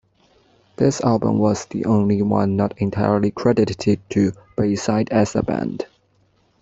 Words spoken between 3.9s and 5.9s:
to Bayside as a band.